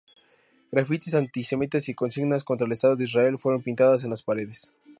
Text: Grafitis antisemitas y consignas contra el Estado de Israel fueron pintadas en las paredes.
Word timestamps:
Grafitis 0.71 1.13
antisemitas 1.13 1.87
y 1.87 1.93
consignas 1.93 2.43
contra 2.43 2.65
el 2.65 2.71
Estado 2.73 2.95
de 2.95 3.03
Israel 3.03 3.37
fueron 3.37 3.61
pintadas 3.61 4.03
en 4.03 4.09
las 4.09 4.23
paredes. 4.23 4.73